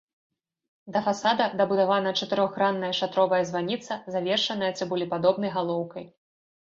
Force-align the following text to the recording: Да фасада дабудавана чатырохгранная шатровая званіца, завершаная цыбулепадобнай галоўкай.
Да 0.93 0.99
фасада 1.07 1.45
дабудавана 1.59 2.13
чатырохгранная 2.25 2.91
шатровая 3.01 3.43
званіца, 3.51 3.93
завершаная 4.17 4.71
цыбулепадобнай 4.81 5.57
галоўкай. 5.59 6.11